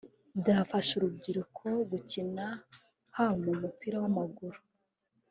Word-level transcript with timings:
byafasha 0.39 0.91
urubyiruko 0.95 1.65
gukina 1.91 2.45
haba 3.15 3.33
mu 3.43 3.53
mupira 3.61 3.95
w’amaguru 4.01 4.59